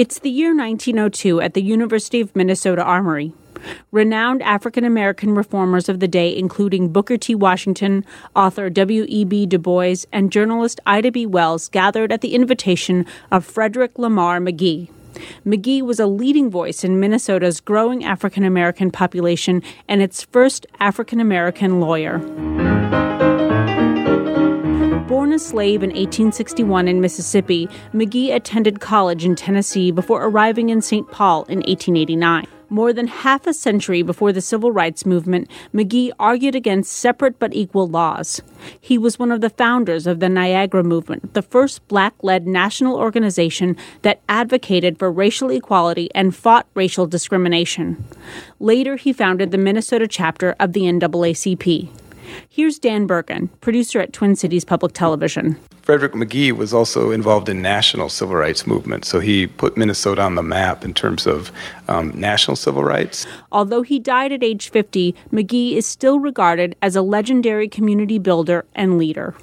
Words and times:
It's 0.00 0.18
the 0.18 0.30
year 0.30 0.56
1902 0.56 1.42
at 1.42 1.52
the 1.52 1.60
University 1.60 2.22
of 2.22 2.34
Minnesota 2.34 2.82
Armory. 2.82 3.34
Renowned 3.92 4.42
African 4.42 4.86
American 4.86 5.34
reformers 5.34 5.90
of 5.90 6.00
the 6.00 6.08
day, 6.08 6.34
including 6.34 6.88
Booker 6.88 7.18
T. 7.18 7.34
Washington, 7.34 8.06
author 8.34 8.70
W.E.B. 8.70 9.44
Du 9.44 9.58
Bois, 9.58 10.06
and 10.10 10.32
journalist 10.32 10.80
Ida 10.86 11.12
B. 11.12 11.26
Wells, 11.26 11.68
gathered 11.68 12.12
at 12.12 12.22
the 12.22 12.34
invitation 12.34 13.04
of 13.30 13.44
Frederick 13.44 13.98
Lamar 13.98 14.40
McGhee. 14.40 14.88
McGhee 15.44 15.82
was 15.82 16.00
a 16.00 16.06
leading 16.06 16.48
voice 16.48 16.82
in 16.82 16.98
Minnesota's 16.98 17.60
growing 17.60 18.02
African 18.02 18.44
American 18.44 18.90
population 18.90 19.62
and 19.86 20.00
its 20.00 20.22
first 20.22 20.64
African 20.80 21.20
American 21.20 21.78
lawyer. 21.78 22.69
Born 25.10 25.32
a 25.32 25.40
slave 25.40 25.82
in 25.82 25.90
1861 25.90 26.86
in 26.86 27.00
Mississippi, 27.00 27.68
McGhee 27.92 28.32
attended 28.32 28.78
college 28.78 29.24
in 29.24 29.34
Tennessee 29.34 29.90
before 29.90 30.24
arriving 30.24 30.70
in 30.70 30.80
St. 30.80 31.10
Paul 31.10 31.42
in 31.48 31.58
1889. 31.58 32.46
More 32.68 32.92
than 32.92 33.08
half 33.08 33.44
a 33.48 33.52
century 33.52 34.02
before 34.02 34.32
the 34.32 34.40
civil 34.40 34.70
rights 34.70 35.04
movement, 35.04 35.50
McGhee 35.74 36.12
argued 36.20 36.54
against 36.54 36.92
separate 36.92 37.40
but 37.40 37.52
equal 37.52 37.88
laws. 37.88 38.40
He 38.80 38.98
was 38.98 39.18
one 39.18 39.32
of 39.32 39.40
the 39.40 39.50
founders 39.50 40.06
of 40.06 40.20
the 40.20 40.28
Niagara 40.28 40.84
Movement, 40.84 41.34
the 41.34 41.42
first 41.42 41.88
black 41.88 42.14
led 42.22 42.46
national 42.46 42.94
organization 42.94 43.76
that 44.02 44.20
advocated 44.28 44.96
for 44.96 45.10
racial 45.10 45.50
equality 45.50 46.08
and 46.14 46.36
fought 46.36 46.68
racial 46.74 47.08
discrimination. 47.08 48.04
Later, 48.60 48.94
he 48.94 49.12
founded 49.12 49.50
the 49.50 49.58
Minnesota 49.58 50.06
chapter 50.06 50.54
of 50.60 50.72
the 50.72 50.82
NAACP. 50.82 51.88
Here's 52.48 52.78
Dan 52.78 53.06
Bergen, 53.06 53.48
producer 53.60 54.00
at 54.00 54.12
Twin 54.12 54.36
Cities 54.36 54.64
Public 54.64 54.92
Television. 54.92 55.56
Frederick 55.82 56.12
McGhee 56.12 56.52
was 56.52 56.72
also 56.72 57.10
involved 57.10 57.48
in 57.48 57.62
national 57.62 58.08
civil 58.08 58.36
rights 58.36 58.66
movement, 58.66 59.04
so 59.04 59.18
he 59.18 59.46
put 59.46 59.76
Minnesota 59.76 60.22
on 60.22 60.34
the 60.34 60.42
map 60.42 60.84
in 60.84 60.94
terms 60.94 61.26
of 61.26 61.50
um, 61.88 62.12
national 62.18 62.56
civil 62.56 62.84
rights. 62.84 63.26
Although 63.50 63.82
he 63.82 63.98
died 63.98 64.30
at 64.32 64.42
age 64.42 64.70
50, 64.70 65.14
McGhee 65.32 65.72
is 65.72 65.86
still 65.86 66.20
regarded 66.20 66.76
as 66.82 66.96
a 66.96 67.02
legendary 67.02 67.68
community 67.68 68.18
builder 68.18 68.64
and 68.74 68.98
leader. 68.98 69.34